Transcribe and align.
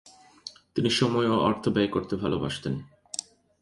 তিনি 0.75 0.89
সময় 0.89 1.27
ও 1.33 1.35
অর্থ 1.39 1.63
ব্যয় 1.69 1.87
করতে 1.87 2.13
ভালোবাসতেন। 2.15 2.73